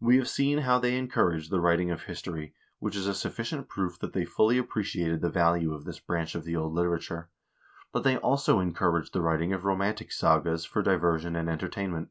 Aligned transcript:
We 0.00 0.16
have 0.16 0.28
seen 0.28 0.58
how 0.66 0.80
they 0.80 0.98
encouraged 0.98 1.52
the 1.52 1.60
writing 1.60 1.92
of 1.92 2.02
his 2.02 2.20
tory, 2.20 2.52
which 2.80 2.96
is 2.96 3.06
a 3.06 3.14
sufficient 3.14 3.68
proof 3.68 3.96
that 4.00 4.12
they 4.12 4.24
fully 4.24 4.58
appreciated 4.58 5.20
the 5.20 5.30
value 5.30 5.72
of 5.72 5.84
this 5.84 6.00
branch 6.00 6.34
of 6.34 6.42
the 6.42 6.56
old 6.56 6.72
literature; 6.74 7.28
but 7.92 8.02
they 8.02 8.16
also 8.16 8.58
encouraged 8.58 9.12
the 9.12 9.22
writing 9.22 9.52
of 9.52 9.64
romantic 9.64 10.10
sagas 10.10 10.64
for 10.64 10.82
diversion 10.82 11.36
and 11.36 11.48
entertainment. 11.48 12.10